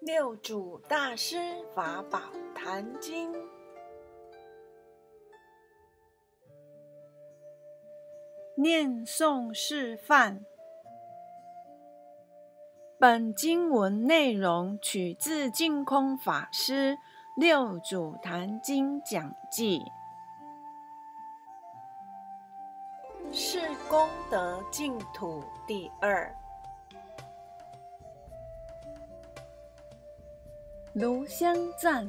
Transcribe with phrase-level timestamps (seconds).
[0.00, 1.36] 六祖大师
[1.74, 2.18] 法宝
[2.54, 3.30] 坛经，
[8.56, 10.42] 念诵示范。
[12.98, 16.94] 本经文内容取自净空法师
[17.36, 19.82] 《六祖坛经讲记》，
[23.34, 26.34] 是功德净土第二。
[30.94, 32.04] 炉香赞，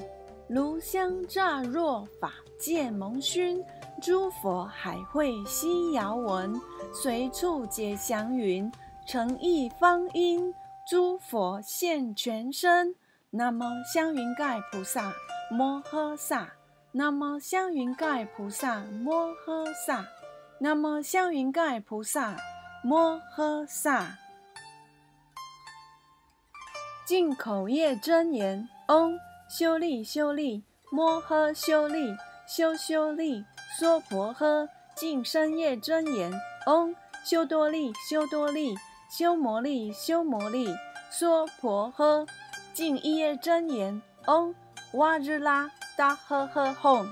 [0.47, 3.63] 炉香乍若法界蒙熏，
[4.01, 6.59] 诸佛海会悉遥闻，
[6.91, 8.71] 随处解祥云，
[9.07, 10.51] 诚意方音，
[10.89, 12.95] 诸佛现全身。
[13.29, 13.61] 南无
[13.93, 15.13] 香云盖菩萨
[15.51, 16.51] 摩诃萨，
[16.91, 20.03] 南无香云盖菩萨摩诃萨，
[20.59, 22.35] 南无香云盖菩萨
[22.83, 24.17] 摩诃萨。
[27.03, 32.15] 进口业真言：嗡修利修利摩诃修利
[32.47, 33.43] 修修利
[33.79, 34.67] 娑婆诃。
[34.95, 36.31] 净身业真言：
[36.67, 38.75] 嗡修多利修多利
[39.09, 40.67] 修摩利修摩利
[41.09, 42.27] 娑婆诃。
[42.73, 44.53] 净一业真言：嗡
[44.93, 47.07] 哇日拉达呵呵吽。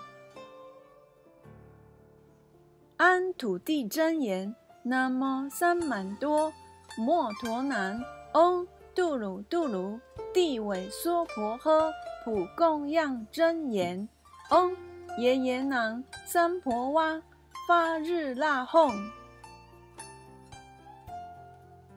[2.97, 6.53] 安土地真言：南无三满多
[6.95, 7.99] 摩陀南。
[8.33, 8.67] 嗡。
[8.95, 9.99] 度鲁度鲁，
[10.33, 11.91] 地尾娑婆诃，
[12.23, 14.07] 普供养真言，
[14.51, 14.75] 嗡
[15.19, 17.21] 耶耶囊三婆哇，
[17.67, 18.93] 发日那哄。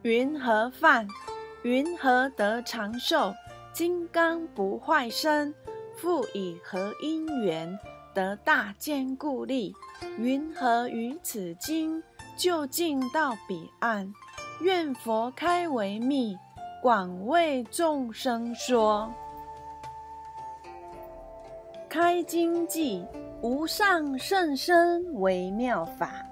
[0.02, 1.06] 云何饭？
[1.62, 3.34] 云何得长寿？
[3.72, 5.54] 金刚不坏身，
[5.96, 7.78] 复以何因缘
[8.12, 9.74] 得大坚固力？
[10.18, 12.02] 云何于此经
[12.36, 14.12] 就近到彼岸？
[14.60, 16.36] 愿佛开为密。
[16.82, 19.08] 广为众生说，
[21.88, 23.06] 开经记
[23.40, 26.26] 无上甚深微妙法，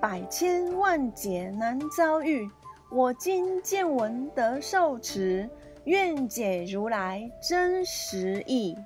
[0.00, 2.48] 百千万劫难遭遇。
[2.88, 5.50] 我今见闻得受持，
[5.86, 8.78] 愿解如来真实义。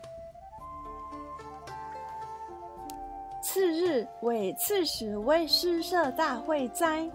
[3.43, 7.07] 次日为刺史为诗社大会斋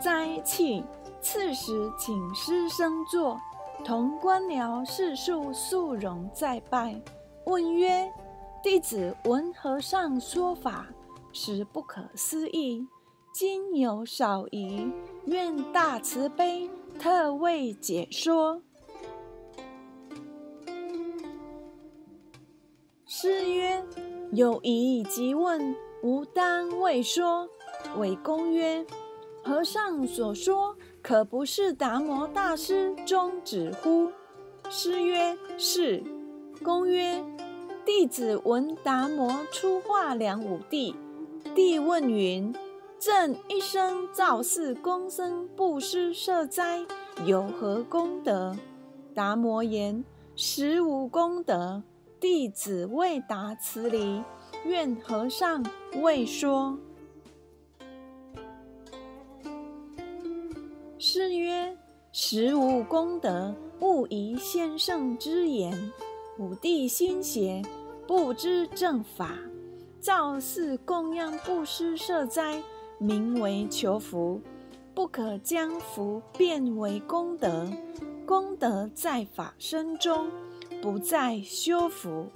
[0.00, 0.86] 斋庆。
[1.22, 3.40] 次时，请师生坐，
[3.84, 7.00] 同官僚士庶肃容再拜。
[7.44, 8.10] 问曰
[8.62, 10.86] ：“弟子闻和尚说法，
[11.32, 12.86] 实不可思议。
[13.32, 14.90] 今有少疑，
[15.26, 18.62] 愿大慈悲，特为解说。”
[23.06, 23.84] 师曰
[24.32, 27.48] ：“有疑即问，无当未说。”
[27.98, 28.84] 韦公曰
[29.44, 34.10] ：“和尚所说。”可不是达摩大师中指乎？
[34.68, 36.02] 师曰：是。
[36.62, 37.24] 公曰：
[37.86, 40.94] 弟子闻达摩出化梁武帝，
[41.54, 42.54] 帝问云：
[42.98, 46.84] 朕一生造寺供僧布施设斋，
[47.24, 48.54] 有何功德？
[49.14, 50.04] 达摩言：
[50.36, 51.82] 实无功德。
[52.20, 54.22] 弟子未达此理，
[54.66, 55.64] 愿和尚
[56.02, 56.78] 为说。
[61.02, 61.74] 诗曰
[62.12, 65.72] ：“实无功德，勿疑先生之言。
[66.38, 67.62] 武帝心邪，
[68.06, 69.38] 不知正法，
[69.98, 72.62] 造寺供养布施设斋，
[72.98, 74.42] 名为求福，
[74.94, 77.66] 不可将福变为功德。
[78.26, 80.30] 功德在法身中，
[80.82, 82.26] 不在修福。”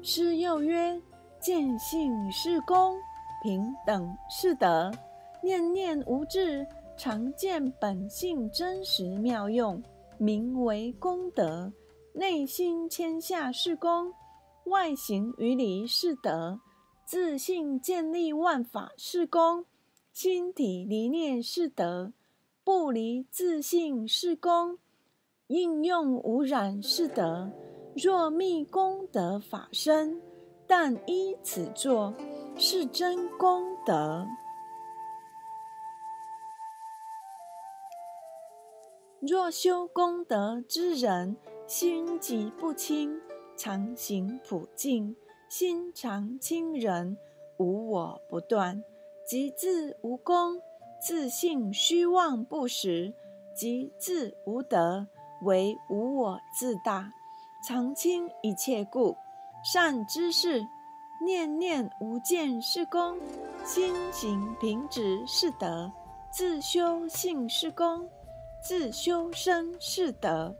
[0.00, 0.98] 诗又曰
[1.38, 2.96] ：“见性是功。”
[3.42, 4.90] 平等是德，
[5.42, 6.66] 念念无智，
[6.96, 9.82] 常见本性真实妙用，
[10.18, 11.72] 名为功德。
[12.12, 14.12] 内心谦下是功，
[14.64, 16.58] 外形于理是德。
[17.04, 19.64] 自信建立万法是功，
[20.12, 22.12] 心体离念是德。
[22.64, 24.78] 不离自信是功，
[25.46, 27.48] 应用无染是德。
[27.94, 30.20] 若密功德法身，
[30.66, 32.12] 但依此作。
[32.58, 34.26] 是真功德。
[39.20, 41.36] 若修功德之人，
[41.66, 43.20] 心即不清，
[43.56, 45.14] 常行普净，
[45.50, 47.18] 心常清人，
[47.58, 48.82] 无我不断，
[49.26, 50.58] 即自无功；
[50.98, 53.12] 自信虚妄不实，
[53.54, 55.06] 即自无德，
[55.42, 57.12] 为无我自大，
[57.68, 59.14] 常清一切故，
[59.62, 60.66] 善知识。
[61.20, 63.18] 念念无间是功，
[63.64, 65.90] 心行平直是德，
[66.32, 68.08] 自修性是功，
[68.62, 70.54] 自修身是德。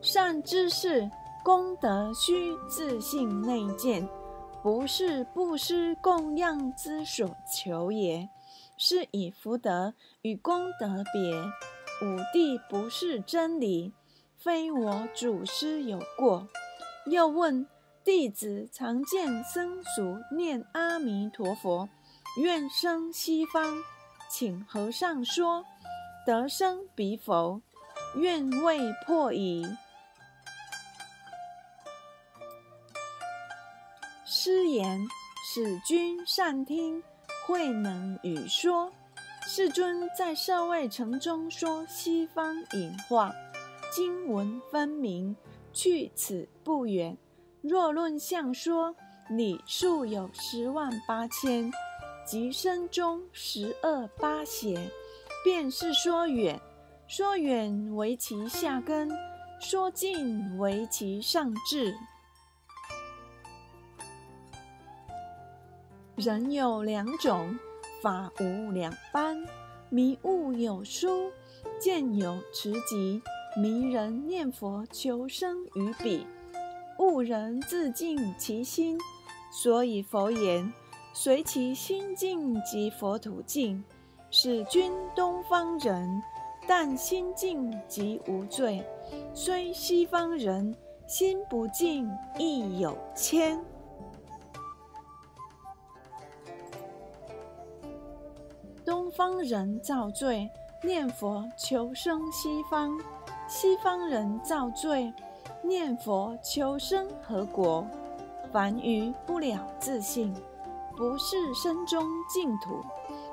[0.00, 1.08] 善知识，
[1.44, 4.08] 功德须自性内见，
[4.62, 8.28] 不是布施供养之所求也。
[8.82, 9.92] 是以福德
[10.22, 11.36] 与功德别。
[12.02, 13.92] 五谛不是真理，
[14.42, 16.48] 非我祖师有过。
[17.04, 17.66] 又问
[18.02, 21.86] 弟子常见僧俗念阿弥陀佛，
[22.38, 23.76] 愿生西方，
[24.30, 25.62] 请和尚说
[26.26, 27.60] 得生彼否？
[28.16, 29.66] 愿未破矣。
[34.24, 35.06] 师言：
[35.52, 37.02] 使君善听，
[37.46, 38.90] 慧能语说。
[39.46, 43.34] 世尊在舍卫城中说西方隐话，
[43.90, 45.36] 经文分明，
[45.72, 47.16] 去此不远。
[47.60, 48.94] 若论相说，
[49.28, 51.70] 里数有十万八千，
[52.24, 54.90] 即身中十二八邪，
[55.44, 56.60] 便是说远。
[57.06, 59.10] 说远为其下根，
[59.60, 61.94] 说近为其上智。
[66.16, 67.58] 人有两种。
[68.02, 69.36] 法无两般，
[69.90, 71.30] 迷悟有疏，
[71.78, 73.20] 见有持疾。
[73.56, 76.26] 迷人念佛求生于彼，
[76.98, 78.98] 悟人自净其心。
[79.52, 80.72] 所以佛言：
[81.12, 83.82] 随其心境即佛土净。
[84.30, 86.22] 使君东方人，
[86.68, 88.80] 但心净即无罪；
[89.34, 90.74] 虽西方人，
[91.06, 92.08] 心不净
[92.38, 93.58] 亦有愆。
[99.10, 100.48] 方人造罪，
[100.84, 102.96] 念佛求生西方；
[103.50, 105.12] 西方人造罪，
[105.60, 107.84] 念佛求生何国？
[108.52, 110.32] 凡愚不了自性，
[110.96, 112.80] 不是身中净土。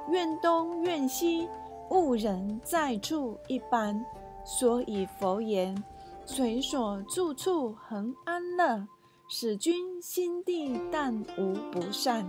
[0.09, 1.47] 愿东愿西，
[1.91, 4.03] 悟人在处一般。
[4.43, 5.83] 所以佛言：
[6.25, 8.87] 随所住处恒安乐，
[9.27, 12.25] 使君心地但无不善。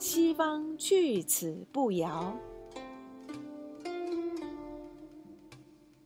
[0.00, 2.32] 西方去此不遥。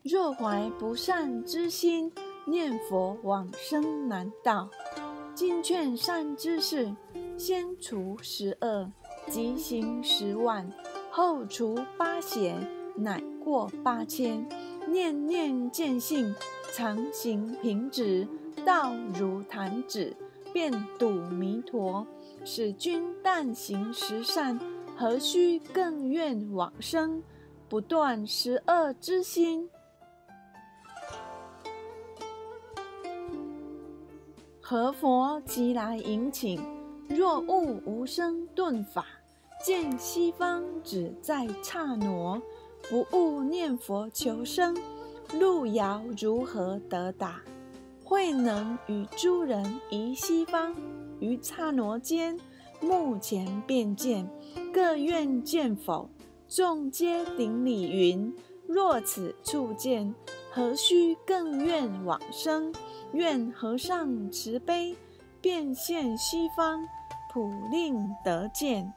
[0.02, 2.10] 若怀不善之心，
[2.44, 4.68] 念佛往生难道。
[5.32, 6.92] 今劝善知识，
[7.38, 8.90] 先除十恶，
[9.28, 10.66] 即行十万；
[11.08, 12.52] 后除八邪，
[12.96, 14.44] 乃过八千。
[14.88, 16.34] 念念见性，
[16.74, 18.26] 常行平直，
[18.66, 20.16] 道如弹指，
[20.52, 22.04] 便睹弥陀。
[22.44, 24.58] 使君但行十善，
[24.96, 27.22] 何须更愿往生？
[27.68, 29.70] 不断十恶之心。
[34.64, 36.62] 何佛即来迎请？
[37.08, 39.04] 若悟无生顿法，
[39.66, 42.40] 见西方只在刹那。
[42.88, 44.76] 不悟念佛求生，
[45.34, 47.42] 路遥如何得达？
[48.04, 50.72] 慧能与诸人移西方，
[51.18, 52.38] 于刹那间，
[52.80, 54.30] 目前便见，
[54.72, 56.08] 各愿见否？
[56.48, 58.32] 众皆顶礼云：
[58.68, 60.14] 若此处见，
[60.52, 62.72] 何须更愿往生？
[63.12, 64.96] 愿和尚慈悲，
[65.40, 66.80] 变现西方，
[67.32, 68.92] 普令得见。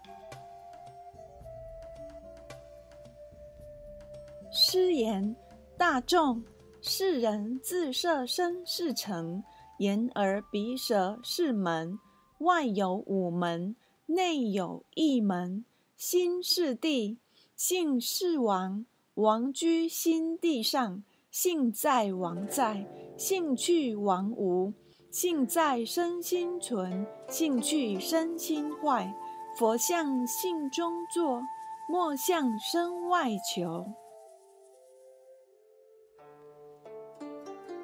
[4.52, 5.36] 诗言：
[5.78, 6.42] 大众，
[6.82, 9.44] 世人自设身是城，
[9.80, 12.00] 言而鼻舌是门，
[12.40, 15.66] 外有五门，内有一门。
[15.98, 17.18] 心是地，
[17.56, 21.04] 性是王，王居心地上，
[21.36, 22.86] 性在王在。
[23.18, 24.72] 性去王无，
[25.12, 29.14] 性在身心存；性去身心坏。
[29.58, 31.42] 佛向性中坐，
[31.90, 33.86] 莫向身外求。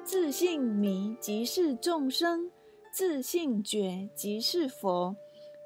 [0.02, 2.50] 自性迷即是众生，
[2.90, 5.14] 自性觉即是佛。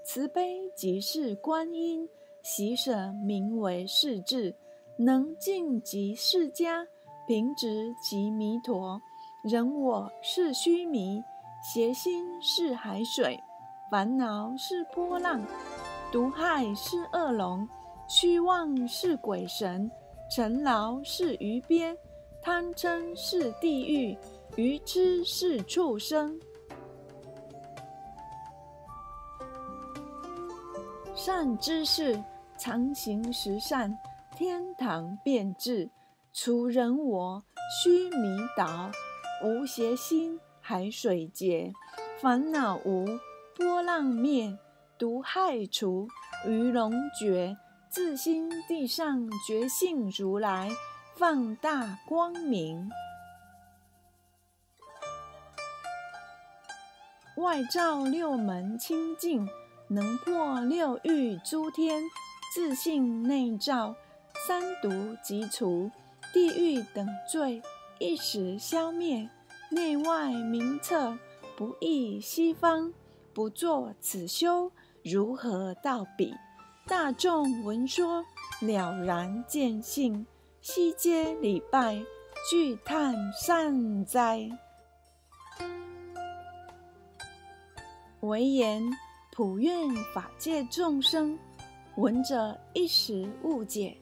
[0.04, 2.08] 慈悲即是观音，
[2.42, 4.56] 喜舍名为世智。
[4.98, 6.88] 能尽即是家，
[7.26, 9.00] 平直即弥陀。
[9.42, 11.22] 人我是虚迷，
[11.60, 13.38] 邪心是海水，
[13.90, 15.42] 烦恼是波浪，
[16.12, 17.68] 毒害是恶龙，
[18.08, 19.90] 虚妄是鬼神，
[20.30, 21.96] 尘劳是鱼鳖，
[22.40, 24.16] 贪嗔是地狱，
[24.54, 26.38] 愚痴是畜生。
[31.14, 32.22] 善知识，
[32.56, 33.96] 常行十善，
[34.36, 35.88] 天堂变质；
[36.38, 37.42] 除人我，
[37.82, 38.90] 须弥倒。
[39.42, 41.72] 无邪心，海水结；
[42.20, 43.06] 烦恼无，
[43.54, 44.54] 波浪灭；
[44.98, 46.06] 毒害除，
[46.46, 47.56] 鱼龙绝；
[47.88, 50.70] 自心地上觉性如来，
[51.14, 52.90] 放大光明。
[57.38, 59.48] 外照六门清净，
[59.88, 62.02] 能破六欲诸天；
[62.54, 63.94] 自性内照
[64.46, 65.90] 三毒即除，
[66.36, 67.62] 地狱等罪
[67.98, 69.26] 一时消灭。
[69.70, 71.16] 内外明彻，
[71.56, 72.92] 不异西方。
[73.32, 74.70] 不作此修，
[75.02, 76.34] 如何到彼？
[76.86, 78.22] 大众闻说，
[78.60, 80.26] 了然见性，
[80.60, 82.04] 悉皆礼拜，
[82.50, 84.46] 具叹善哉。
[88.20, 88.82] 唯言
[89.32, 91.38] 普愿法界众生，
[91.96, 93.96] 闻者一时误解。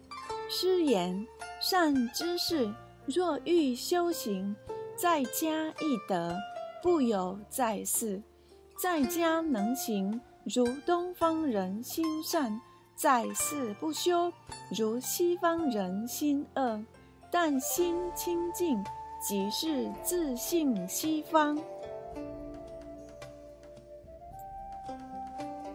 [0.50, 1.26] 失言
[1.66, 2.70] 善知识，
[3.06, 4.54] 若欲修行，
[4.94, 6.36] 在家易得，
[6.82, 8.22] 不有在世。
[8.76, 12.60] 在家能行，如东方人心善；
[12.94, 14.30] 在世不修，
[14.76, 16.84] 如西方人心恶。
[17.30, 18.84] 但心清净，
[19.26, 21.58] 即是自性西方。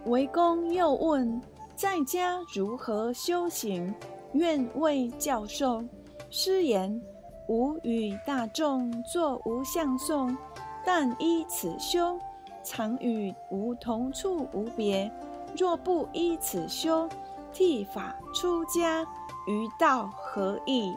[0.06, 1.42] 为公又问：
[1.76, 3.92] 在家如何修行？
[4.34, 5.84] 愿为教授。
[6.30, 7.02] 师言：
[7.48, 10.38] 吾与大众作无相颂，
[10.86, 12.20] 但依此修，
[12.64, 15.12] 常与吾同处无别。
[15.58, 17.10] 若不依此修，
[17.52, 19.02] 剃法出家，
[19.48, 20.96] 于道何益？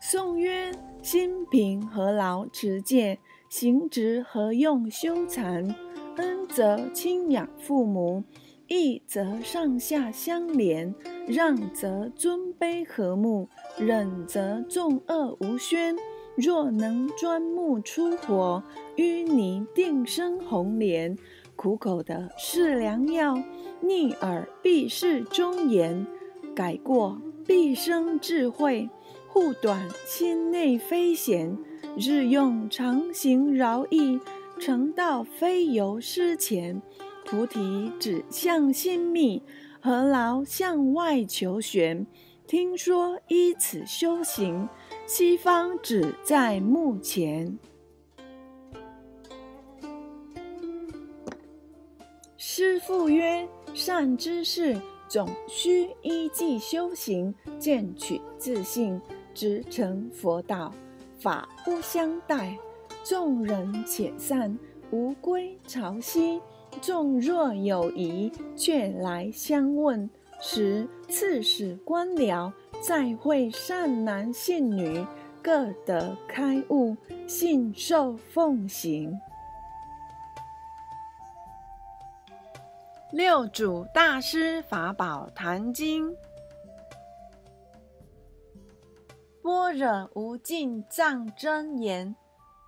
[0.00, 0.72] 宋曰：
[1.02, 3.18] 心平何劳持戒？
[3.50, 5.74] 行直何用修禅？
[6.48, 8.24] 则亲养父母，
[8.66, 10.94] 义则上下相连，
[11.26, 15.96] 让则尊卑和睦，忍则众恶无宣。
[16.36, 18.62] 若能钻木出火，
[18.96, 21.16] 淤泥定生红莲。
[21.56, 23.42] 苦口的是良药，
[23.80, 26.06] 逆耳必是忠言。
[26.54, 28.88] 改过必生智慧，
[29.26, 31.58] 护短心内非贤。
[31.96, 34.20] 日用常行饶益，
[34.58, 36.82] 成道非由师前。
[37.24, 39.42] 菩提指向心密，
[39.80, 42.06] 何劳向外求玄？
[42.46, 44.66] 听说依此修行，
[45.06, 47.58] 西方只在目前。
[52.38, 58.98] 师父曰：善知识，总须依计修行，渐取自信，
[59.34, 60.72] 直成佛道。
[61.18, 62.56] 法不相待，
[63.08, 64.58] 众人且散，
[64.90, 66.42] 吾归朝夕。
[66.82, 70.10] 众若有疑，却来相问。
[70.42, 75.06] 时刺史官僚，再会善男信女，
[75.40, 76.94] 各得开悟，
[77.26, 79.18] 信受奉行。
[83.10, 86.14] 六祖大师法宝坛经。
[89.40, 92.14] 般若无尽藏真言，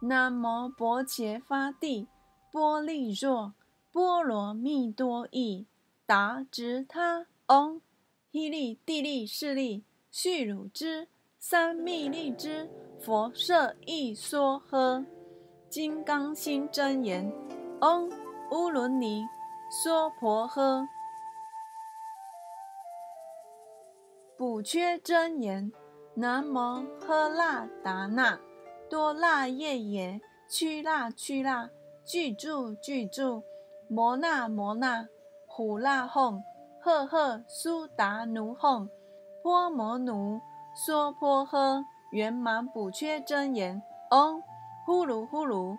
[0.03, 2.09] 南无薄伽伐帝，
[2.51, 3.53] 波利若
[3.93, 5.67] 波罗蜜多依，
[6.07, 7.81] 达直他唵，
[8.31, 11.07] 依利地利势利，续汝之
[11.39, 15.05] 三密利之佛舍益娑诃，
[15.69, 17.31] 金刚心真言，
[17.79, 18.11] 唵
[18.51, 19.27] 乌伦尼
[19.71, 20.87] 娑婆诃，
[24.39, 25.71] 补缺真言。
[26.15, 28.39] 南无喝腊达那
[28.91, 31.71] 多腊夜耶屈腊屈腊
[32.05, 33.45] 具住具住
[33.89, 35.07] 摩那摩那
[35.47, 36.43] 呼腊吽
[36.81, 38.89] 赫赫苏达奴哄
[39.45, 40.41] 波摩奴
[40.75, 43.81] 娑婆诃圆满补缺真言
[44.11, 44.43] 唵
[44.85, 45.77] 呼噜呼噜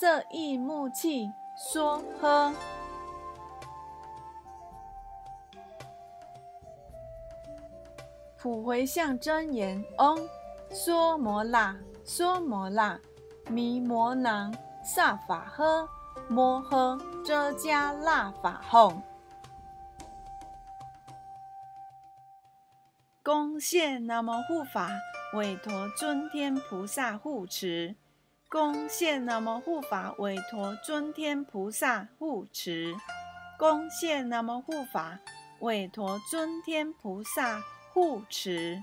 [0.00, 2.54] 色意木气娑诃。
[8.38, 10.28] 普回向真言：唵，
[10.70, 12.98] 娑摩那，娑摩那，
[13.48, 14.54] 弥摩囊
[14.84, 15.88] 萨法诃，
[16.28, 19.00] 摩诃遮迦那法吽。
[23.22, 24.90] 恭谢南无护法
[25.34, 27.94] 韦陀尊天菩萨护持。
[28.48, 32.94] 恭谢南无护法韦陀尊天菩萨护持。
[33.58, 35.18] 恭谢南无护法
[35.60, 37.62] 韦陀尊天菩萨。
[37.94, 38.82] 护持。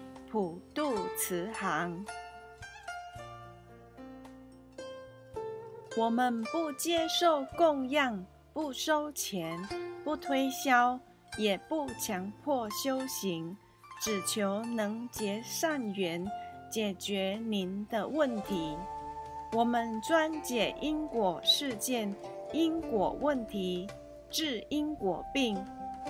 [0.31, 2.05] 普渡慈航。
[5.97, 9.61] 我们不接受供养，不收钱，
[10.05, 10.97] 不推销，
[11.37, 13.57] 也不强迫修行，
[13.99, 16.25] 只求能结善缘，
[16.69, 18.77] 解决您的问题。
[19.51, 22.15] 我们专解因果事件、
[22.53, 23.85] 因果问题，
[24.29, 25.61] 治因果病，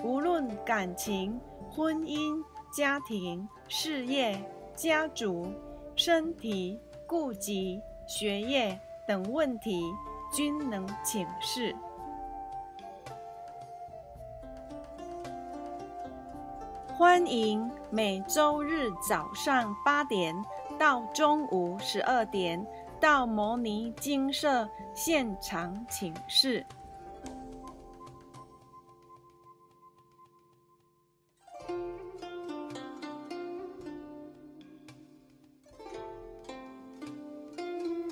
[0.04, 2.40] 无论感情、婚姻、
[2.72, 4.42] 家庭、事业、
[4.76, 5.54] 家族、
[5.96, 8.80] 身体、顾及、学业。
[9.12, 9.94] 等问题
[10.32, 11.76] 均能请示。
[16.98, 20.34] 欢迎每周日早上八点
[20.80, 22.66] 到中午十二点
[23.02, 26.66] 到摩尼精舍现场请示。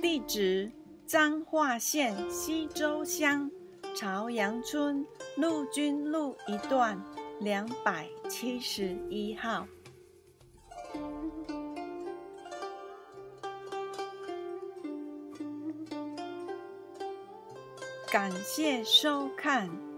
[0.09, 0.71] 地址。
[1.05, 3.49] 彰化县西周乡
[3.95, 5.05] 朝阳村
[5.37, 6.99] 陆军路一段
[7.39, 9.67] 两百七十一号。
[18.11, 19.88] 感谢收看。